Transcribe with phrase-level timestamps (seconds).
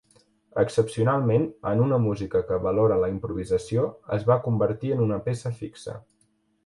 [0.61, 1.43] Excepcionalment
[1.73, 3.85] en una música que valora la improvisació,
[4.19, 5.95] es va convertir en una peça fixa.